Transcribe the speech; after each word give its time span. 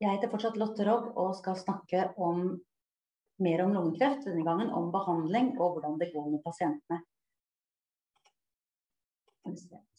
Jeg 0.00 0.14
heter 0.14 0.30
fortsatt 0.32 0.56
Lotte 0.56 0.84
Rogg 0.88 1.10
og 1.20 1.34
skal 1.36 1.58
snakke 1.60 2.06
om 2.16 2.54
mer 3.44 3.62
om 3.66 3.72
lungekreft, 3.74 4.24
denne 4.24 4.44
gangen 4.46 4.70
om 4.72 4.88
behandling 4.94 5.50
og 5.58 5.74
hvordan 5.74 5.98
det 6.00 6.08
går 6.14 6.28
med 6.32 6.40
pasientene. 6.44 7.02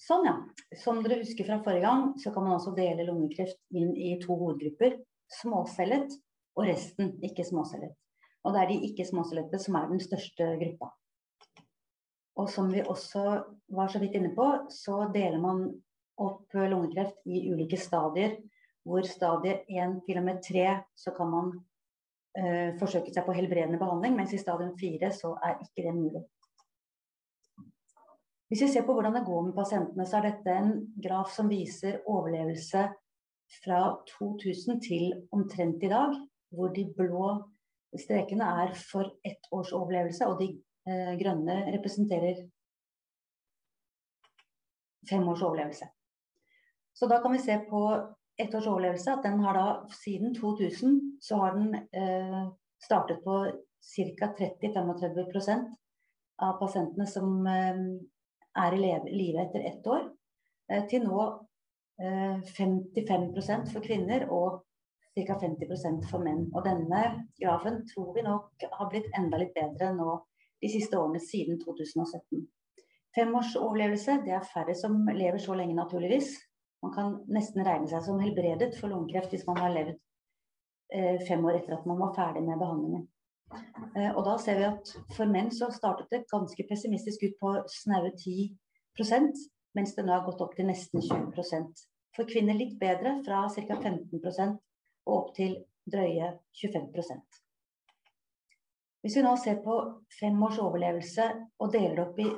Sånn, 0.02 0.25
ja. 0.25 0.34
Som 0.82 1.04
dere 1.05 1.20
husker 1.21 1.45
fra 1.45 1.59
forrige 1.61 1.86
gang, 1.86 2.07
så 2.21 2.34
kan 2.34 2.48
man 2.48 2.55
også 2.57 2.73
dele 2.77 3.05
lungekreft 3.05 3.59
inn 3.77 3.91
i 3.93 4.16
to 4.21 4.38
hovedgrupper. 4.39 4.98
Småcellet 5.41 6.15
og 6.57 6.65
resten 6.65 7.13
ikke 7.25 7.45
småcellet. 7.45 7.93
Og 8.41 8.55
det 8.55 8.61
er 8.61 8.71
de 8.71 8.79
ikke 8.89 9.05
småcellete 9.05 9.59
som 9.61 9.77
er 9.77 9.89
den 9.91 10.02
største 10.02 10.47
gruppa. 10.63 10.89
Og 12.41 12.49
som 12.49 12.71
vi 12.73 12.81
også 12.81 13.25
var 13.70 13.91
så 13.91 14.02
vidt 14.02 14.18
inne 14.18 14.33
på, 14.33 14.47
så 14.73 15.04
deler 15.13 15.38
man 15.43 15.68
opp 16.21 16.57
lungekreft 16.57 17.21
i 17.29 17.43
ulike 17.54 17.77
stadier 17.77 18.39
hvor 18.88 19.05
stadie 19.05 19.59
1 19.70 19.99
til 20.08 20.20
og 20.21 20.26
med 20.26 20.41
3 20.45 20.67
så 20.98 21.13
kan 21.17 21.30
man 21.30 21.52
eh, 22.38 22.77
forsøke 22.80 23.13
seg 23.13 23.26
på 23.26 23.35
helbredende 23.38 23.80
behandling, 23.81 24.16
mens 24.17 24.34
i 24.34 24.41
stadium 24.41 24.73
4 24.80 25.12
så 25.16 25.35
er 25.44 25.59
ikke 25.62 25.88
det 25.88 25.95
mulig. 25.98 26.23
Hvis 28.52 28.66
vi 28.66 28.67
ser 28.67 28.84
på 28.84 28.94
hvordan 28.94 29.16
det 29.16 29.26
går 29.26 29.45
med 29.45 29.55
pasientene, 29.55 30.05
så 30.05 30.17
er 30.17 30.27
dette 30.27 30.55
en 30.59 30.73
graf 31.04 31.30
som 31.31 31.48
viser 31.48 32.02
overlevelse 32.04 32.81
fra 33.62 33.80
2000 34.09 34.82
til 34.84 35.13
omtrent 35.32 35.84
i 35.84 35.91
dag, 35.91 36.18
hvor 36.52 36.73
de 36.76 36.84
blå 36.98 37.29
strekene 37.99 38.48
er 38.63 38.73
for 38.76 39.07
ett 39.27 39.48
års 39.52 39.71
overlevelse, 39.76 40.27
og 40.27 40.41
de 40.41 40.49
eh, 40.88 41.13
grønne 41.20 41.62
representerer 41.77 42.43
fem 45.09 45.27
års 45.27 45.43
overlevelse. 45.48 45.88
Så 46.93 47.07
da 47.07 47.21
kan 47.21 47.32
vi 47.32 47.40
se 47.40 47.55
på 47.70 47.82
ett 48.41 48.55
års 48.55 48.68
overlevelse, 48.68 49.13
at 49.13 49.23
den 49.23 49.40
har 49.44 49.58
da 49.58 49.68
siden 49.95 50.34
2000 50.36 50.98
så 51.22 51.38
har 51.41 51.55
den 51.57 51.76
eh, 51.76 52.41
startet 52.84 53.24
på 53.24 53.38
ca. 53.96 54.34
30-35% 54.40 55.70
av 56.41 56.57
pasientene 56.60 57.07
som 57.07 57.48
eh, 57.48 57.80
er 58.65 58.76
i 58.76 58.82
live 58.82 59.46
etter 59.46 59.68
ett 59.70 59.88
år, 59.88 60.10
eh, 60.71 60.85
til 60.90 61.05
nå 61.07 61.30
55 62.02 63.27
eh, 63.38 63.65
for 63.74 63.85
kvinner 63.85 64.25
og 64.34 64.63
ca. 65.16 65.38
50% 65.38 66.08
for 66.09 66.24
menn. 66.24 66.47
Og 66.56 66.66
denne 66.66 67.03
grafen 67.40 67.84
tror 67.91 68.13
vi 68.16 68.25
nok 68.25 68.66
har 68.72 68.90
blitt 68.90 69.12
enda 69.18 69.41
litt 69.41 69.53
bedre 69.58 69.91
nå 69.97 70.18
de 70.62 70.69
siste 70.69 70.97
årene 70.97 71.22
siden 71.22 71.59
2017. 71.62 72.46
Fem 73.16 73.34
års 73.35 73.58
overlevelse, 73.59 74.22
det 74.25 74.31
er 74.38 74.47
færre 74.53 74.75
som 74.78 75.03
lever 75.09 75.41
så 75.41 75.56
lenge, 75.58 75.75
naturligvis. 75.75 76.38
Man 76.81 76.94
kan 76.96 77.18
nesten 77.29 77.66
regne 77.66 77.90
seg 77.90 78.03
som 78.06 78.22
helbredet 78.22 78.74
for 78.79 78.90
lungekreft 78.90 79.34
hvis 79.35 79.46
man 79.46 79.59
har 79.62 79.74
levd 79.75 79.97
eh, 80.96 81.22
fem 81.28 81.44
år 81.46 81.59
etter 81.59 81.78
at 81.78 81.85
man 81.90 82.00
var 82.01 82.16
ferdig 82.18 82.41
med 82.47 82.57
behandlingen. 82.62 83.07
Eh, 83.96 84.12
og 84.16 84.24
da 84.25 84.38
ser 84.41 84.57
vi 84.57 84.68
at 84.69 84.91
for 85.16 85.29
menn 85.29 85.52
så 85.53 85.69
startet 85.75 86.09
det 86.13 86.25
ganske 86.31 86.66
pessimistisk 86.69 87.25
ut 87.28 87.35
på 87.41 87.53
snaue 87.69 88.13
10% 88.16 89.41
mens 89.78 89.96
det 89.96 90.06
nå 90.06 90.13
har 90.16 90.25
gått 90.25 90.41
opp 90.44 90.56
til 90.57 90.69
nesten 90.69 91.03
20% 91.03 91.88
For 92.16 92.28
kvinner 92.28 92.57
litt 92.59 92.74
bedre, 92.79 93.22
fra 93.24 93.46
ca. 93.47 93.75
15 93.78 94.57
og 95.06 95.13
opp 95.16 95.29
til 95.35 95.53
drøye 95.91 96.34
25% 96.62 97.41
Hvis 99.03 99.18
vi 99.18 99.25
nå 99.25 99.35
ser 99.40 99.62
på 99.63 99.78
fem 100.19 100.41
års 100.44 100.59
overlevelse 100.63 101.28
og 101.59 101.72
deler 101.75 101.96
det 102.00 102.07
opp 102.07 102.19
i 102.19 102.31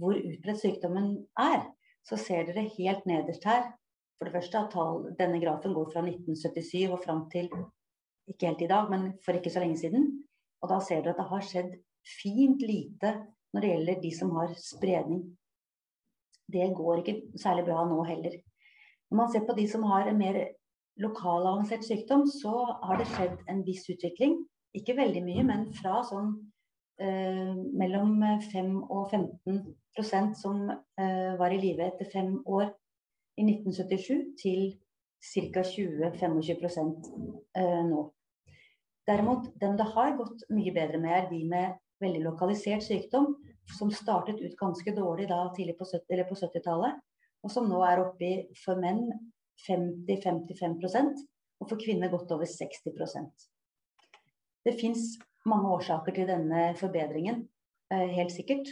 hvor 0.00 0.14
utbredt 0.14 0.60
sykdommen 0.62 1.14
er, 1.38 1.64
så 2.06 2.18
ser 2.18 2.46
dere 2.46 2.68
helt 2.76 3.06
nederst 3.10 3.46
her 3.48 3.72
for 4.20 4.28
det 4.28 4.36
første 4.36 4.60
at 4.60 4.74
denne 5.16 5.38
grafen 5.40 5.72
går 5.72 5.86
fra 5.94 6.02
1977 6.04 6.90
og 6.92 7.00
fram 7.00 7.22
til 7.32 7.46
ikke 8.28 8.50
helt 8.50 8.64
i 8.66 8.68
dag, 8.68 8.90
men 8.92 9.06
for 9.24 9.32
ikke 9.32 9.50
så 9.50 9.62
lenge 9.62 9.78
siden. 9.80 10.10
Og 10.60 10.68
da 10.68 10.76
ser 10.84 11.00
dere 11.00 11.14
at 11.14 11.22
det 11.22 11.28
har 11.30 11.46
skjedd 11.48 11.70
fint 12.20 12.60
lite 12.60 13.14
når 13.54 13.64
det 13.64 13.70
gjelder 13.70 14.02
de 14.02 14.10
som 14.18 14.34
har 14.36 14.52
spredning. 14.60 15.22
Det 16.52 16.68
går 16.76 17.00
ikke 17.00 17.16
særlig 17.40 17.64
bra 17.70 17.86
nå 17.88 18.02
heller. 18.10 18.36
Når 19.08 19.16
man 19.22 19.32
ser 19.32 19.46
på 19.48 19.56
de 19.56 19.64
som 19.72 19.88
har 19.88 20.10
en 20.10 20.20
mer 20.20 20.36
lokalavansert 21.00 21.88
sykdom, 21.88 22.26
så 22.28 22.52
har 22.84 23.00
det 23.00 23.08
skjedd 23.14 23.40
en 23.48 23.64
viss 23.64 23.88
utvikling. 23.88 24.36
Ikke 24.76 24.98
veldig 25.00 25.24
mye, 25.24 25.46
men 25.48 25.64
fra 25.80 26.02
sånn 26.06 26.34
eh, 27.00 27.56
mellom 27.56 28.20
5 28.52 28.76
og 28.84 29.16
15% 29.16 30.36
som 30.44 30.68
eh, 30.68 31.32
var 31.40 31.56
i 31.56 31.62
live 31.64 31.88
etter 31.88 32.12
fem 32.12 32.36
år 32.44 32.68
i 33.40 33.46
1977 33.48 34.36
til 34.40 34.64
ca. 35.20 35.62
20-25 35.64 36.90
eh, 37.56 37.84
nå. 37.88 38.04
Derimot, 39.08 39.48
dem 39.60 39.76
det 39.76 39.86
har 39.94 40.16
gått 40.18 40.44
mye 40.52 40.72
bedre 40.76 41.00
med, 41.00 41.16
er 41.16 41.28
de 41.30 41.40
med 41.48 41.78
veldig 42.00 42.22
lokalisert 42.24 42.84
sykdom, 42.84 43.34
som 43.76 43.90
startet 43.92 44.40
ut 44.40 44.56
ganske 44.58 44.94
dårlig 44.96 45.28
da 45.30 45.42
tidlig 45.56 45.76
på 45.78 45.88
70-tallet, 45.88 47.00
og 47.44 47.52
som 47.52 47.68
nå 47.68 47.80
er 47.86 48.02
oppe 48.02 48.26
i 48.26 48.34
for 48.60 48.80
menn 48.80 49.06
50-55% 49.66 51.24
og 51.60 51.68
for 51.68 51.80
kvinner 51.80 52.12
godt 52.12 52.32
over 52.32 52.48
60% 52.48 53.48
Det 54.64 54.76
fins 54.80 55.18
mange 55.48 55.72
årsaker 55.76 56.16
til 56.16 56.28
denne 56.28 56.70
forbedringen, 56.80 57.46
eh, 57.92 58.08
helt 58.16 58.32
sikkert. 58.32 58.68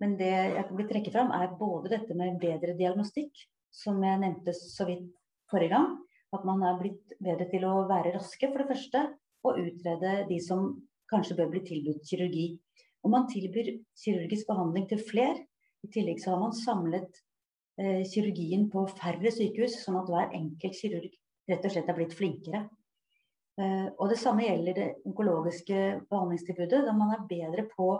Men 0.00 0.16
det 0.16 0.30
jeg 0.30 0.64
vil 0.70 0.88
trekke 0.88 1.12
fram, 1.12 1.30
er 1.34 1.56
både 1.58 1.90
dette 1.92 2.14
med 2.16 2.38
bedre 2.40 2.76
diagnostikk, 2.78 3.32
som 3.74 4.02
jeg 4.04 4.20
nevnte 4.22 4.54
så 4.56 4.86
vidt 4.88 5.08
forrige 5.50 5.74
gang. 5.74 5.96
At 6.34 6.44
man 6.44 6.62
er 6.66 6.78
blitt 6.80 7.14
bedre 7.24 7.48
til 7.48 7.64
å 7.64 7.86
være 7.88 8.14
raske, 8.18 8.50
for 8.50 8.62
det 8.62 8.68
første, 8.72 9.04
og 9.46 9.60
utrede 9.62 10.14
de 10.28 10.40
som 10.44 10.74
kanskje 11.08 11.38
bør 11.38 11.52
bli 11.54 11.62
tilbudt 11.64 12.04
kirurgi. 12.08 12.48
Og 13.04 13.12
man 13.14 13.28
tilbyr 13.30 13.70
kirurgisk 14.02 14.50
behandling 14.50 14.88
til 14.90 15.00
flere. 15.00 15.46
I 15.86 15.88
tillegg 15.94 16.20
så 16.20 16.34
har 16.34 16.42
man 16.42 16.56
samlet 16.56 17.22
eh, 17.80 18.02
kirurgien 18.10 18.66
på 18.72 18.84
færre 18.98 19.32
sykehus, 19.32 19.78
sånn 19.84 20.00
at 20.02 20.10
hver 20.10 20.36
enkelt 20.36 20.76
kirurg 20.76 21.14
rett 21.48 21.64
og 21.64 21.72
slett 21.72 21.88
er 21.88 21.96
blitt 21.96 22.16
flinkere. 22.18 22.66
Eh, 23.58 23.88
og 23.96 24.12
det 24.12 24.18
samme 24.20 24.44
gjelder 24.44 24.76
det 24.76 24.88
onkologiske 25.08 25.78
behandlingstilbudet, 26.10 26.84
da 26.86 26.94
man 26.94 27.14
er 27.16 27.26
bedre 27.30 27.64
på 27.72 27.90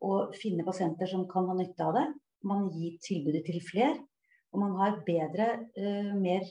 å 0.00 0.16
finne 0.36 0.66
pasienter 0.66 1.08
som 1.08 1.26
kan 1.28 1.48
ha 1.48 1.56
nytte 1.56 1.86
av 1.86 1.96
det. 1.96 2.06
Man 2.48 2.68
gir 2.72 2.96
tilbudet 3.04 3.44
til 3.46 3.60
flere. 3.64 3.98
Og 4.50 4.62
man 4.62 4.74
har 4.80 4.98
bedre, 5.06 5.48
uh, 5.78 6.14
mer 6.18 6.46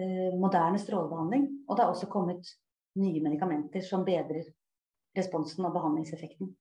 uh, 0.00 0.30
moderne 0.40 0.80
strålebehandling. 0.80 1.48
Og 1.68 1.76
det 1.76 1.84
har 1.84 1.92
også 1.92 2.08
kommet 2.12 2.54
nye 2.98 3.22
medikamenter 3.24 3.84
som 3.84 4.06
bedrer 4.06 4.48
responsen 5.18 5.66
og 5.68 5.74
behandlingseffekten. 5.76 6.54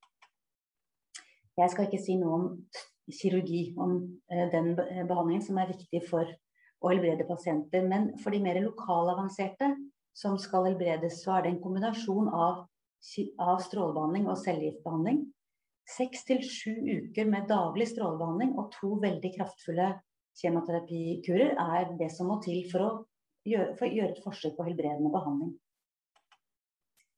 Jeg 1.58 1.74
skal 1.74 1.88
ikke 1.88 2.04
si 2.04 2.18
noe 2.20 2.36
om 2.38 2.50
kirurgi, 3.22 3.64
om 3.80 3.96
uh, 4.34 4.46
den 4.54 4.74
behandlingen 4.78 5.46
som 5.46 5.62
er 5.62 5.72
viktig 5.72 6.04
for 6.10 6.28
å 6.82 6.92
helbrede 6.92 7.28
pasienter. 7.30 7.86
Men 7.88 8.12
for 8.22 8.36
de 8.36 8.42
mer 8.44 8.60
lokalavanserte 8.62 9.72
som 10.18 10.38
skal 10.42 10.72
helbredes, 10.72 11.22
så 11.24 11.38
er 11.38 11.46
det 11.46 11.54
en 11.54 11.64
kombinasjon 11.64 12.30
av, 12.34 12.66
av 13.40 13.60
strålebehandling 13.66 14.28
og 14.30 14.40
cellegiftbehandling. 14.42 15.24
Seks 15.88 16.26
til 16.28 16.42
sju 16.44 16.74
uker 16.74 17.30
med 17.30 17.48
daglig 17.48 17.88
strålebehandling 17.94 18.58
og 18.60 18.72
to 18.76 18.98
veldig 19.04 19.32
kraftfulle 19.38 19.94
kjemoterapikurer 20.42 21.56
er 21.58 21.94
det 22.00 22.10
som 22.14 22.30
må 22.32 22.40
til 22.44 22.64
for 22.72 22.86
å 22.86 22.90
gjøre, 23.48 23.76
for 23.78 23.88
å 23.88 23.94
gjøre 23.94 24.14
et 24.14 24.24
forsøk 24.24 24.58
på 24.58 24.68
helbredende 24.68 25.14
behandling. 25.14 25.54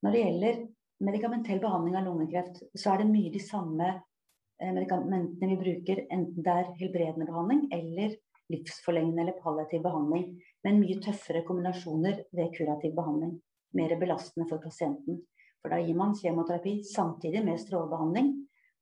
Når 0.04 0.16
det 0.16 0.22
gjelder 0.24 0.62
medikamentell 1.04 1.60
behandling 1.64 1.98
av 2.00 2.08
lungekreft, 2.08 2.62
så 2.76 2.94
er 2.94 3.02
det 3.02 3.10
mye 3.12 3.34
de 3.34 3.42
samme 3.44 3.90
eh, 3.92 4.72
medikamentene 4.72 5.52
vi 5.54 5.60
bruker, 5.64 6.06
enten 6.08 6.46
det 6.46 6.56
er 6.56 6.74
helbredende 6.80 7.28
behandling 7.28 7.66
eller 7.76 8.16
livsforlengende 8.50 9.26
eller 9.26 9.42
palliativ 9.44 9.84
behandling, 9.86 10.30
men 10.66 10.80
mye 10.82 11.00
tøffere 11.04 11.44
kombinasjoner 11.48 12.24
ved 12.36 12.54
kurativ 12.56 12.96
behandling. 12.98 13.36
Mer 13.78 13.94
belastende 14.02 14.48
for 14.50 14.64
pasienten. 14.64 15.20
For 15.62 15.74
da 15.74 15.78
gir 15.84 15.98
man 15.98 16.16
kjemoterapi 16.18 16.80
samtidig 16.88 17.44
med 17.46 17.60
strålebehandling, 17.62 18.32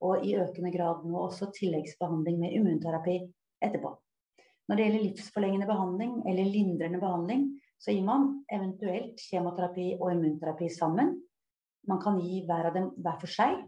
og 0.05 0.23
i 0.23 0.35
økende 0.37 0.71
grad 0.71 1.03
nå 1.09 1.19
også 1.25 1.49
tilleggsbehandling 1.57 2.37
med 2.39 2.53
immunterapi 2.53 3.17
etterpå. 3.65 3.95
Når 4.67 4.75
det 4.75 4.85
gjelder 4.85 5.05
livsforlengende 5.05 5.67
behandling 5.69 6.13
eller 6.27 6.51
lindrende 6.51 6.99
behandling, 6.99 7.47
så 7.79 7.93
gir 7.93 8.03
man 8.03 8.27
eventuelt 8.51 9.21
kjemoterapi 9.29 9.93
og 10.01 10.11
immunterapi 10.11 10.67
sammen. 10.73 11.13
Man 11.87 12.01
kan 12.03 12.19
gi 12.19 12.41
hver 12.47 12.67
av 12.67 12.75
dem 12.75 12.89
hver 12.97 13.19
for 13.21 13.31
seg. 13.31 13.61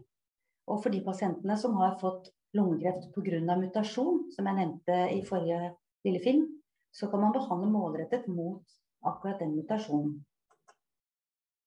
Og 0.68 0.82
for 0.82 0.92
de 0.92 1.00
pasientene 1.06 1.56
som 1.58 1.78
har 1.80 1.96
fått 2.02 2.28
lungekreft 2.54 3.08
pga. 3.14 3.56
mutasjon, 3.56 4.26
som 4.34 4.46
jeg 4.46 4.58
nevnte 4.58 4.98
i 5.14 5.22
forrige 5.24 5.74
lille 6.04 6.20
film, 6.20 6.46
så 6.92 7.08
kan 7.08 7.20
man 7.20 7.32
behandle 7.32 7.70
målrettet 7.70 8.26
mot 8.28 8.62
akkurat 9.06 9.38
den 9.40 9.54
mutasjonen. 9.56 10.18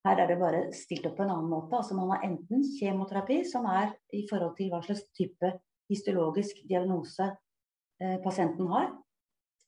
Her 0.03 0.19
er 0.19 0.27
det 0.27 0.39
bare 0.39 0.65
stilt 0.75 1.05
opp 1.07 1.15
på 1.17 1.23
en 1.23 1.31
annen 1.31 1.49
måte. 1.49 1.77
Altså 1.79 1.95
man 1.95 2.11
har 2.11 2.25
enten 2.27 2.61
kjemoterapi, 2.77 3.43
som 3.47 3.65
er 3.65 3.95
i 4.11 4.25
forhold 4.29 4.57
til 4.57 4.69
hva 4.69 4.81
slags 4.83 5.05
type 5.15 5.53
histologisk 5.89 6.59
diagnose 6.67 7.29
eh, 8.03 8.19
pasienten 8.23 8.67
har, 8.67 8.91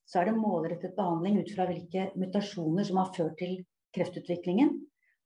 så 0.06 0.22
er 0.22 0.30
det 0.30 0.38
målrettet 0.38 0.96
behandling 0.98 1.40
ut 1.42 1.54
fra 1.56 1.66
hvilke 1.69 2.10
mutasjoner 2.19 2.86
som 2.88 3.00
har 3.02 3.13
ført 3.16 3.38
til 3.42 3.57
kreftutviklingen. 3.96 4.75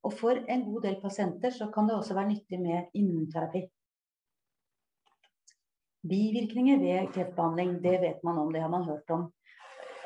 Og 0.06 0.14
for 0.16 0.38
en 0.48 0.64
god 0.64 0.86
del 0.86 0.96
pasienter 1.02 1.52
så 1.52 1.68
kan 1.74 1.88
det 1.88 1.96
også 1.98 2.16
være 2.16 2.30
nyttig 2.30 2.60
med 2.62 2.94
immunterapi. 2.96 3.66
Bivirkninger 6.08 6.80
ved 6.80 7.10
kreftbehandling, 7.12 7.74
det 7.84 7.98
vet 8.00 8.24
man 8.24 8.38
om, 8.40 8.52
det 8.52 8.62
har 8.62 8.72
man 8.72 8.88
hørt 8.88 9.10
om. 9.12 9.26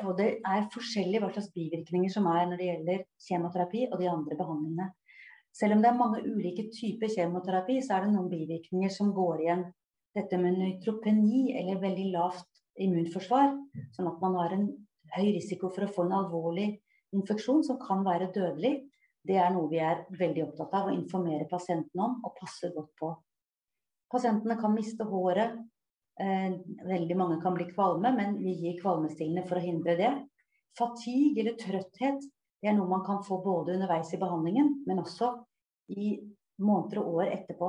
Og 0.02 0.18
det 0.18 0.26
er 0.42 0.66
forskjellig 0.74 1.20
hva 1.22 1.30
slags 1.30 1.52
bivirkninger 1.54 2.10
som 2.10 2.26
er 2.26 2.48
når 2.50 2.58
det 2.58 2.66
gjelder 2.70 3.04
kjemoterapi 3.28 3.84
og 3.92 4.00
de 4.00 4.10
andre 4.10 4.38
behandlingene. 4.40 4.88
Selv 5.54 5.76
om 5.76 5.84
det 5.84 5.90
er 5.92 6.00
mange 6.00 6.24
ulike 6.26 6.64
typer 6.74 7.12
kjemoterapi, 7.14 7.78
så 7.78 7.94
er 7.94 8.04
det 8.04 8.14
noen 8.16 8.32
bivirkninger 8.32 8.90
som 8.90 9.12
går 9.14 9.44
igjen. 9.44 9.62
Dette 10.18 10.38
med 10.42 10.58
nøytropeni, 10.58 11.54
eller 11.60 11.78
veldig 11.82 12.08
lavt 12.10 12.63
immunforsvar, 12.80 13.52
sånn 13.94 14.08
at 14.10 14.22
man 14.22 14.38
har 14.40 14.56
en 14.56 14.66
høy 15.14 15.28
risiko 15.36 15.70
for 15.74 15.86
å 15.86 15.92
få 15.94 16.06
en 16.06 16.16
alvorlig 16.18 16.68
infeksjon 17.14 17.62
som 17.66 17.78
kan 17.78 18.02
være 18.06 18.32
dødelig, 18.34 18.74
det 19.24 19.38
er 19.40 19.52
noe 19.54 19.70
vi 19.70 19.80
er 19.80 20.02
veldig 20.18 20.42
opptatt 20.48 20.74
av 20.76 20.90
å 20.90 20.94
informere 20.94 21.48
pasientene 21.48 22.04
om 22.04 22.18
og 22.26 22.34
passe 22.40 22.68
godt 22.74 22.90
på. 23.00 23.12
Pasientene 24.12 24.58
kan 24.60 24.74
miste 24.74 25.06
håret. 25.08 25.56
Eh, 26.20 26.52
veldig 26.86 27.16
mange 27.18 27.40
kan 27.42 27.56
bli 27.56 27.64
kvalme, 27.72 28.12
men 28.14 28.36
vi 28.38 28.52
gir 28.54 28.76
kvalmestillende 28.82 29.46
for 29.48 29.58
å 29.58 29.64
hindre 29.64 29.96
det. 29.98 30.12
Fatigue 30.78 31.40
eller 31.42 31.56
trøtthet 31.58 32.20
det 32.64 32.70
er 32.70 32.76
noe 32.78 32.88
man 32.88 33.02
kan 33.04 33.18
få 33.20 33.42
både 33.44 33.74
underveis 33.74 34.08
i 34.16 34.18
behandlingen, 34.20 34.70
men 34.88 35.02
også 35.02 35.26
i 35.92 36.14
måneder 36.64 37.02
og 37.02 37.18
år 37.20 37.32
etterpå. 37.34 37.66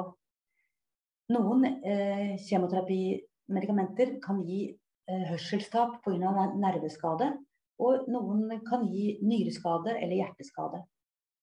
Noen 1.35 1.65
eh, 1.67 2.37
kjemoterapimedikamenter 2.45 4.13
kan 4.23 4.39
gi 4.47 4.69
hørselstap 5.07 6.01
pga. 6.05 6.31
nerveskade, 6.57 7.31
og 7.79 8.09
noen 8.09 8.59
kan 8.65 8.85
gi 8.89 9.17
nyreskade 9.21 9.97
eller 9.99 10.15
hjerteskade. 10.15 10.81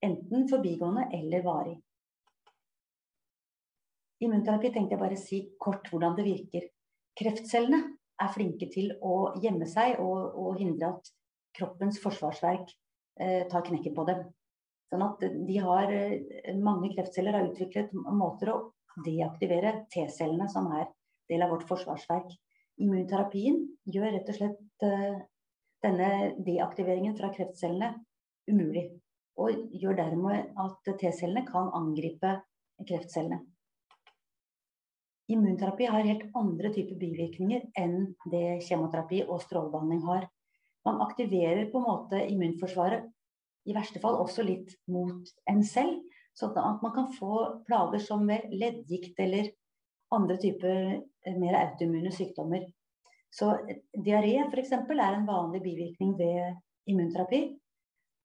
Enten 0.02 0.48
forbigående 0.50 1.08
eller 1.14 1.44
varig. 1.44 1.76
Immunterapi 4.22 4.70
tenkte 4.72 4.94
jeg 4.94 5.02
bare 5.02 5.18
si 5.18 5.40
kort 5.60 5.88
hvordan 5.90 6.14
det 6.18 6.26
virker. 6.26 6.68
Kreftcellene 7.18 7.80
er 8.22 8.30
flinke 8.34 8.68
til 8.72 8.92
å 9.02 9.32
gjemme 9.42 9.66
seg 9.70 9.98
og, 10.02 10.36
og 10.38 10.60
hindre 10.60 10.94
at 10.94 11.10
kroppens 11.56 11.98
forsvarsverk 12.02 12.70
eh, 13.20 13.42
tar 13.50 13.66
knekken 13.66 13.96
på 13.96 14.06
dem. 14.08 14.22
Sånn 14.92 15.04
at 15.06 15.24
de 15.48 15.58
har, 15.64 15.90
eh, 15.90 16.54
Mange 16.58 16.92
kreftceller 16.94 17.36
har 17.36 17.50
utviklet 17.50 17.92
måter 17.92 18.52
å 18.52 18.58
deaktivere 19.04 19.86
T-cellene, 19.92 20.48
som 20.52 20.68
er 20.76 20.86
del 21.30 21.44
av 21.44 21.54
vårt 21.54 21.66
forsvarsverk. 21.68 22.32
Immunterapien 22.80 23.58
gjør 23.84 24.14
rett 24.14 24.30
og 24.32 24.38
slett 24.38 24.86
eh, 24.86 25.20
denne 25.84 26.10
deaktiveringen 26.46 27.16
fra 27.18 27.32
kreftcellene 27.34 27.92
umulig. 28.50 28.88
Og 29.40 29.72
gjør 29.80 29.96
dermed 29.98 30.52
at 30.60 30.92
T-cellene 31.00 31.44
kan 31.48 31.70
angripe 31.76 32.36
kreftcellene. 32.82 33.40
Immunterapi 35.32 35.86
har 35.88 36.04
helt 36.04 36.24
andre 36.36 36.72
typer 36.74 36.98
bivirkninger 37.00 37.68
enn 37.78 38.12
det 38.32 38.60
kjemoterapi 38.66 39.22
og 39.28 39.40
strålebehandling 39.44 40.02
har. 40.04 40.26
Man 40.84 41.00
aktiverer 41.04 41.68
på 41.70 41.78
en 41.78 41.86
måte 41.86 42.20
immunforsvaret, 42.26 43.06
i 43.70 43.74
verste 43.76 44.00
fall 44.02 44.18
også 44.18 44.42
litt 44.42 44.74
mot 44.90 45.28
en 45.48 45.62
selv. 45.64 46.00
Sånn 46.34 46.56
at 46.58 46.82
man 46.82 46.94
kan 46.96 47.10
få 47.14 47.62
plager 47.68 48.02
som 48.02 48.24
ved 48.26 48.48
leddgikt 48.50 49.20
eller 49.20 49.52
andre 50.16 50.36
typer 50.40 50.78
eh, 50.94 51.36
mer 51.38 51.58
autoimmune 51.60 52.12
sykdommer. 52.14 52.66
Så 53.32 53.54
diaré 54.04 54.34
f.eks. 54.44 54.72
er 54.72 55.02
en 55.08 55.28
vanlig 55.28 55.62
bivirkning 55.64 56.16
ved 56.18 56.58
immunterapi. 56.90 57.42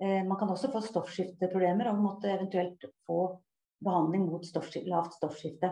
Eh, 0.03 0.23
man 0.27 0.37
kan 0.39 0.51
også 0.51 0.71
få 0.73 0.81
stoffskifteproblemer 0.83 1.89
og 1.91 2.01
måtte 2.03 2.31
eventuelt 2.33 2.83
få 3.07 3.21
behandling 3.83 4.27
mot 4.27 4.45
stoffskifte, 4.45 4.89
lavt 4.91 5.15
stoffskifte. 5.15 5.71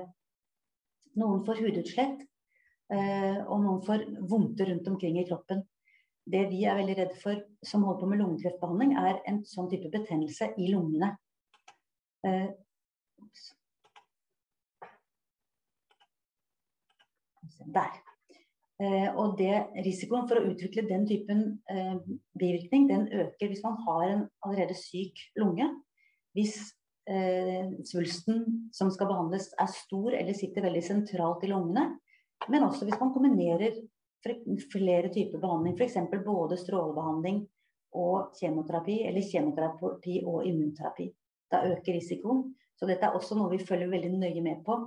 Noen 1.20 1.44
får 1.48 1.62
hudutslett, 1.64 2.24
eh, 2.94 3.40
og 3.46 3.60
noen 3.64 3.82
får 3.86 4.06
vondter 4.30 4.72
rundt 4.72 4.88
omkring 4.92 5.20
i 5.20 5.28
kroppen. 5.28 5.64
Det 6.26 6.48
vi 6.50 6.64
er 6.66 6.80
veldig 6.80 6.96
redde 6.98 7.20
for 7.22 7.44
som 7.64 7.84
holder 7.86 8.02
på 8.02 8.10
med 8.10 8.22
lungekreftbehandling, 8.24 8.96
er 8.98 9.20
en 9.30 9.44
sånn 9.46 9.70
type 9.70 9.92
betennelse 9.94 10.54
i 10.58 10.72
lungene. 10.72 11.12
Der. 17.76 17.96
Eh, 18.84 19.08
og 19.16 19.38
det, 19.40 19.54
risikoen 19.86 20.26
for 20.28 20.42
å 20.42 20.50
utvikle 20.52 20.84
den 20.90 21.06
typen 21.08 21.44
eh, 21.72 21.96
bivirkning 22.36 22.90
den 22.90 23.06
øker 23.08 23.48
hvis 23.48 23.64
man 23.64 23.78
har 23.86 24.08
en 24.10 24.26
allerede 24.44 24.76
syk 24.76 25.22
lunge. 25.40 25.70
Hvis 26.36 26.58
eh, 27.08 27.72
svulsten 27.88 28.68
som 28.76 28.92
skal 28.92 29.08
behandles 29.14 29.48
er 29.62 29.72
stor 29.72 30.12
eller 30.18 30.36
sitter 30.36 30.68
veldig 30.68 30.84
sentralt 30.84 31.46
i 31.48 31.52
lungene. 31.54 31.94
Men 32.52 32.68
også 32.68 32.88
hvis 32.88 33.00
man 33.00 33.14
kombinerer 33.16 33.80
flere 34.74 35.12
typer 35.14 35.40
behandling, 35.40 35.78
f.eks. 35.78 35.96
både 36.26 36.58
strålebehandling 36.60 37.44
og 37.96 38.36
kjemoterapi, 38.36 38.98
eller 39.08 39.24
kjemoterapi 39.24 40.20
og 40.28 40.48
immunterapi. 40.50 41.08
Da 41.52 41.62
øker 41.70 41.96
risikoen. 41.96 42.50
Så 42.76 42.90
dette 42.90 43.08
er 43.08 43.16
også 43.16 43.38
noe 43.38 43.54
vi 43.54 43.64
følger 43.64 43.88
veldig 43.88 44.18
nøye 44.18 44.42
med 44.44 44.66
på 44.66 44.82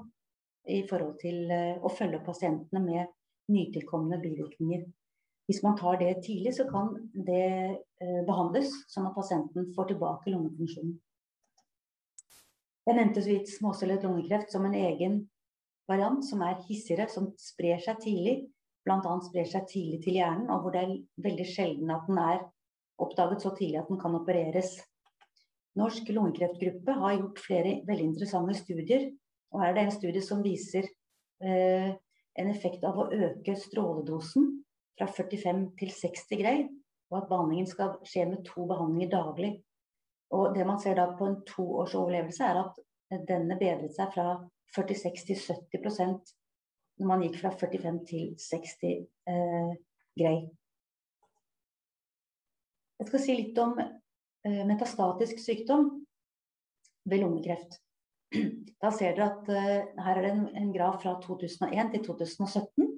i 0.69 0.83
forhold 0.89 1.17
til 1.23 1.51
eh, 1.53 1.81
å 1.81 1.91
følge 1.93 2.21
opp 2.21 2.29
pasientene 2.29 2.83
med 2.85 3.13
nytilkomne 3.53 4.21
bivirkninger. 4.23 4.85
Hvis 5.49 5.63
man 5.65 5.79
tar 5.81 5.97
det 6.01 6.19
tidlig, 6.27 6.53
så 6.59 6.67
kan 6.69 6.93
det 7.13 7.45
eh, 7.49 8.21
behandles, 8.29 8.75
sånn 8.93 9.09
at 9.09 9.17
pasienten 9.17 9.71
får 9.77 9.93
tilbake 9.93 10.33
lungefunksjonen. 10.35 10.99
Jeg 12.89 12.97
nevnte 12.97 13.25
så 13.25 13.33
vidt 13.33 13.51
småcellet 13.53 14.05
lungekreft 14.05 14.53
som 14.53 14.65
en 14.69 14.77
egen 14.77 15.19
variant 15.89 16.25
som 16.25 16.45
er 16.45 16.61
hissigere, 16.69 17.09
som 17.13 17.31
sprer 17.41 17.81
seg 17.85 18.01
tidlig. 18.05 18.37
Bl.a. 18.85 19.15
sprer 19.25 19.49
seg 19.49 19.67
tidlig 19.69 20.03
til 20.05 20.17
hjernen, 20.21 20.49
og 20.53 20.63
hvor 20.65 20.73
det 20.73 20.85
er 20.85 20.95
veldig 21.25 21.49
sjelden 21.49 21.93
at 21.93 22.07
den 22.09 22.21
er 22.23 22.45
oppdaget 23.01 23.45
så 23.45 23.53
tidlig 23.57 23.83
at 23.83 23.91
den 23.93 24.01
kan 24.01 24.17
opereres. 24.17 24.79
Norsk 25.79 26.09
lungekreftgruppe 26.11 26.97
har 27.03 27.17
gjort 27.19 27.43
flere 27.45 27.75
veldig 27.89 28.07
interessante 28.13 28.57
studier. 28.59 29.09
Og 29.53 29.63
her 29.63 29.71
er 29.71 29.79
det 29.79 29.85
en 29.87 29.95
studie 29.95 30.23
som 30.25 30.43
viser 30.45 30.87
eh, 31.45 31.93
en 32.39 32.51
effekt 32.53 32.85
av 32.87 32.99
å 32.99 33.09
øke 33.15 33.57
stråledosen 33.59 34.51
fra 34.99 35.09
45 35.11 35.65
til 35.79 35.95
60 35.95 36.41
grei, 36.43 36.59
og 37.09 37.23
at 37.23 37.31
behandlingen 37.31 37.71
skal 37.71 37.97
skje 38.07 38.27
med 38.29 38.45
to 38.47 38.67
behandlinger 38.69 39.13
daglig. 39.15 39.53
Og 40.37 40.53
det 40.57 40.67
man 40.69 40.81
ser 40.83 40.99
da 40.99 41.09
på 41.17 41.27
en 41.27 41.41
to 41.49 41.65
års 41.81 41.97
overlevelse, 41.97 42.45
er 42.45 42.61
at 42.67 43.25
denne 43.29 43.57
bedret 43.57 43.95
seg 43.97 44.13
fra 44.13 44.35
46 44.77 45.25
til 45.31 45.41
70% 45.41 46.35
når 46.99 47.07
man 47.07 47.23
gikk 47.25 47.39
fra 47.41 47.53
45 47.55 48.01
til 48.09 48.31
60 48.43 48.75
eh, 49.31 49.75
grei. 50.19 50.39
Jeg 52.99 53.09
skal 53.09 53.23
si 53.23 53.37
litt 53.39 53.59
om 53.63 53.77
eh, 53.79 54.65
metastatisk 54.67 55.39
sykdom 55.41 55.93
ved 57.09 57.23
lungekreft. 57.23 57.79
Da 58.83 58.91
ser 58.95 59.17
dere 59.17 59.27
at 59.33 59.49
uh, 59.51 60.03
her 60.05 60.19
er 60.19 60.25
det 60.25 60.31
en, 60.35 60.47
en, 60.61 60.73
graf 60.75 61.01
fra 61.03 61.17
2001 61.25 61.93
til 61.95 62.05
2017. 62.05 62.89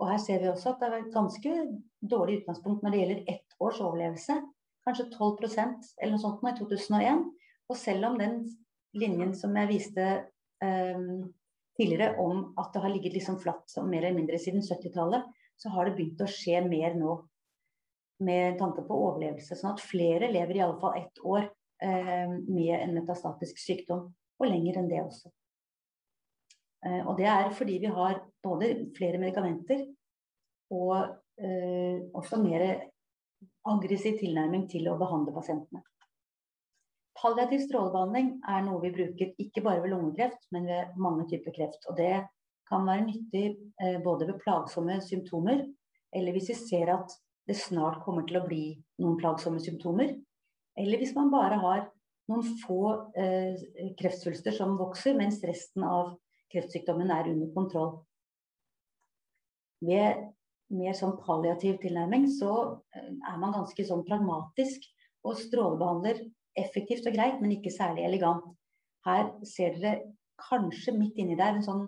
Og 0.00 0.08
her 0.08 0.20
ser 0.22 0.40
vi 0.42 0.50
også 0.50 0.72
at 0.72 0.80
det 0.82 0.88
er 0.88 0.96
et 0.98 1.14
ganske 1.14 1.52
dårlig 2.10 2.40
utgangspunkt 2.40 2.82
når 2.82 2.94
det 2.94 3.02
gjelder 3.02 3.34
ett 3.34 3.56
års 3.62 3.80
overlevelse. 3.82 4.38
Kanskje 4.86 5.10
12% 5.14 5.92
eller 6.00 6.14
noe 6.14 6.22
sånt 6.22 6.42
nå 6.42 6.50
i 6.50 6.58
2001. 6.58 7.26
Og 7.70 7.78
selv 7.78 8.08
om 8.08 8.16
den 8.18 8.40
linjen 8.98 9.34
som 9.38 9.54
jeg 9.56 9.70
viste 9.70 10.06
um, 10.64 11.28
tidligere 11.78 12.16
om 12.20 12.48
at 12.60 12.72
det 12.74 12.82
har 12.82 12.92
ligget 12.92 13.14
liksom 13.14 13.38
flatt 13.40 13.76
mer 13.86 14.02
eller 14.02 14.18
mindre 14.18 14.40
siden 14.42 14.64
70-tallet, 14.64 15.28
så 15.56 15.70
har 15.72 15.86
det 15.86 15.94
begynt 15.96 16.24
å 16.24 16.30
skje 16.30 16.64
mer 16.66 16.98
nå 16.98 17.20
med 18.26 18.58
tanke 18.58 18.82
på 18.86 18.98
overlevelse. 19.06 19.56
Sånn 19.58 19.74
at 19.74 19.84
flere 19.84 20.30
lever 20.32 20.58
i 20.58 20.64
alle 20.64 20.80
fall 20.82 20.98
ett 20.98 21.22
år 21.22 21.46
eh, 21.46 22.34
med 22.48 22.74
en 22.80 22.96
metastatisk 22.98 23.62
sykdom 23.62 24.10
og 24.42 24.50
lenger 24.50 24.80
enn 24.80 24.90
det 24.90 25.00
også. 25.02 25.30
Eh, 26.86 27.02
og 27.06 27.16
det 27.18 27.28
er 27.30 27.52
fordi 27.54 27.78
vi 27.82 27.92
har 27.94 28.20
både 28.42 28.72
flere 28.96 29.20
medikamenter 29.22 29.84
og 30.74 30.96
eh, 31.38 32.02
også 32.14 32.40
mer 32.42 32.66
aggressiv 33.68 34.18
tilnærming 34.18 34.66
til 34.70 34.88
å 34.90 34.98
behandle 34.98 35.34
pasientene. 35.36 35.82
Palliativ 37.22 37.60
strålebehandling 37.68 38.32
er 38.50 38.62
noe 38.66 38.80
vi 38.82 38.90
bruker 38.94 39.34
ikke 39.42 39.62
bare 39.62 39.82
ved 39.84 39.92
lungekreft, 39.92 40.48
men 40.54 40.66
ved 40.66 40.96
mange 40.98 41.28
typer 41.30 41.54
kreft. 41.54 41.84
Og 41.90 41.98
det 42.00 42.24
kan 42.70 42.86
være 42.88 43.06
nyttig 43.06 43.44
eh, 43.82 43.98
både 44.02 44.26
ved 44.30 44.40
plagsomme 44.42 44.98
symptomer, 45.04 45.62
eller 46.12 46.34
hvis 46.34 46.50
vi 46.50 46.58
ser 46.58 46.90
at 46.96 47.14
det 47.48 47.58
snart 47.58 48.00
kommer 48.04 48.26
til 48.26 48.40
å 48.40 48.46
bli 48.46 48.64
noen 49.02 49.18
plagsomme 49.20 49.60
symptomer, 49.62 50.14
eller 50.78 50.98
hvis 50.98 51.14
man 51.14 51.30
bare 51.30 51.58
har 51.62 51.84
noen 52.32 52.60
få 52.62 52.82
eh, 53.18 53.58
kreftsvulster 53.98 54.54
som 54.56 54.78
vokser, 54.80 55.16
mens 55.18 55.42
resten 55.46 55.84
av 55.86 56.14
kreftsykdommen 56.52 57.12
er 57.12 57.30
under 57.32 57.50
kontroll. 57.54 57.92
Ved 59.82 60.28
mer 60.72 60.96
sånn 60.96 61.18
palliativ 61.20 61.78
tilnærming 61.82 62.28
så 62.32 62.52
eh, 62.96 63.10
er 63.12 63.40
man 63.40 63.54
ganske 63.56 63.86
sånn 63.88 64.04
pragmatisk 64.08 64.88
og 65.28 65.38
strålebehandler 65.38 66.24
effektivt 66.58 67.06
og 67.08 67.16
greit, 67.16 67.40
men 67.40 67.54
ikke 67.56 67.72
særlig 67.72 68.06
elegant. 68.08 68.48
Her 69.06 69.30
ser 69.48 69.78
dere 69.78 70.12
kanskje 70.42 70.94
midt 70.96 71.20
inni 71.20 71.36
der 71.38 71.60
sånn, 71.64 71.86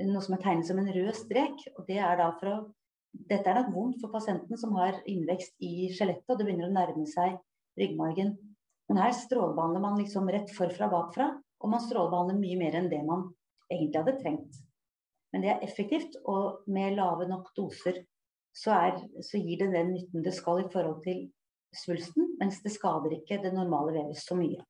noe 0.00 0.24
som 0.24 0.36
er 0.36 0.42
tegnet 0.42 0.68
som 0.68 0.80
en 0.80 0.90
rød 0.92 1.14
strek. 1.16 1.62
og 1.76 1.86
det 1.88 2.00
er 2.00 2.18
da 2.18 2.32
for 2.40 2.52
å 2.52 2.58
dette 3.30 3.48
er 3.48 3.60
nok 3.60 3.72
vondt 3.74 4.02
for 4.02 4.12
pasienten 4.12 4.58
som 4.60 4.74
har 4.76 4.98
innvekst 5.08 5.54
i 5.64 5.88
skjelettet, 5.94 6.28
og 6.28 6.38
det 6.38 6.46
begynner 6.46 6.68
å 6.68 6.74
nærme 6.74 7.06
seg 7.08 7.38
ryggmargen. 7.80 8.34
Men 8.88 9.00
her 9.02 9.14
strålebehandler 9.16 9.82
man 9.82 9.98
liksom 9.98 10.28
rett 10.30 10.52
forfra 10.54 10.88
bakfra, 10.92 11.30
og 11.62 11.72
man 11.72 11.82
strålebehandler 11.82 12.38
mye 12.38 12.58
mer 12.60 12.78
enn 12.78 12.90
det 12.92 13.02
man 13.06 13.24
egentlig 13.70 13.98
hadde 14.00 14.18
trengt. 14.20 14.60
Men 15.32 15.42
det 15.42 15.50
er 15.52 15.64
effektivt, 15.66 16.14
og 16.24 16.68
med 16.70 16.94
lave 16.96 17.26
nok 17.28 17.50
doser 17.56 18.04
så, 18.56 18.72
er, 18.76 19.00
så 19.26 19.40
gir 19.42 19.60
det 19.64 19.72
den 19.74 19.92
nytten 19.96 20.24
det 20.24 20.32
skal 20.36 20.62
i 20.62 20.70
forhold 20.72 21.02
til 21.04 21.26
svulsten, 21.76 22.30
mens 22.40 22.62
det 22.64 22.72
skader 22.72 23.18
ikke 23.18 23.42
det 23.42 23.52
normale 23.52 23.98
vevet 23.98 24.22
så 24.22 24.38
mye. 24.38 24.62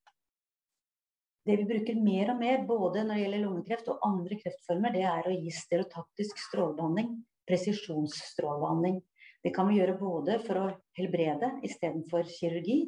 Det 1.47 1.61
vi 1.61 1.69
bruker 1.69 2.01
mer 2.03 2.33
og 2.33 2.41
mer, 2.41 2.65
både 2.67 3.05
når 3.07 3.15
det 3.15 3.23
gjelder 3.23 3.45
lungekreft 3.45 3.93
og 3.93 4.03
andre 4.09 4.41
kreftformer, 4.41 4.97
det 4.97 5.05
er 5.07 5.29
å 5.29 5.37
gi 5.37 5.53
stereotaktisk 5.55 6.41
strålebehandling 6.49 7.13
presisjonsstrålebehandling. 7.47 9.01
Det 9.43 9.55
kan 9.55 9.69
vi 9.69 9.79
gjøre 9.79 9.99
både 10.01 10.39
for 10.47 10.61
å 10.61 10.69
helbrede 10.99 11.53
istedenfor 11.67 12.27
kirurgi, 12.31 12.81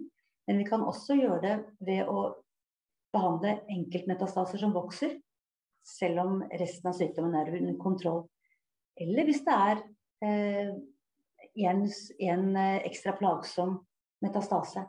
men 0.48 0.58
vi 0.58 0.66
kan 0.68 0.84
også 0.84 1.16
gjøre 1.18 1.40
det 1.44 1.56
ved 1.84 2.08
å 2.08 2.28
behandle 3.12 3.58
enkeltmetastaser 3.72 4.60
som 4.60 4.74
vokser, 4.74 5.18
selv 5.84 6.22
om 6.24 6.38
resten 6.60 6.90
av 6.90 6.96
sykdommen 6.96 7.36
er 7.36 7.52
under 7.60 7.76
kontroll. 7.80 8.22
Eller 8.98 9.28
hvis 9.28 9.44
det 9.46 9.54
er 9.54 9.82
eh, 10.24 10.72
en, 11.68 11.84
en 11.84 12.48
eh, 12.56 12.80
ekstra 12.88 13.14
plagsom 13.16 13.78
metastase. 14.24 14.84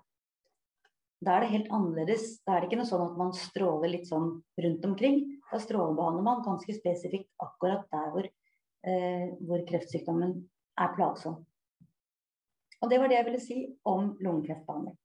Da 1.20 1.36
er 1.36 1.44
det 1.44 1.52
helt 1.54 1.72
annerledes. 1.76 2.40
Da 2.48 2.56
er 2.56 2.64
det 2.64 2.70
ikke 2.70 2.80
noe 2.80 2.90
sånn 2.90 3.06
at 3.06 3.20
man 3.20 3.36
stråler 3.36 3.92
litt 3.92 4.08
sånn 4.10 4.32
rundt 4.64 4.88
omkring. 4.88 5.22
Da 5.52 5.60
strålebehandler 5.62 6.26
man 6.26 6.44
ganske 6.46 6.76
spesifikt 6.76 7.30
akkurat 7.44 7.86
der 7.92 8.12
hvor 8.14 8.30
eh, 8.88 9.28
hvor 9.44 9.64
kreftsykdommen 9.68 10.36
er 10.80 10.96
plagsom. 10.96 11.42
Og 12.80 12.92
det 12.92 13.00
var 13.00 13.12
det 13.12 13.18
jeg 13.20 13.28
ville 13.28 13.44
si 13.44 13.60
om 13.84 14.14
lungekreftbehandling. 14.24 14.96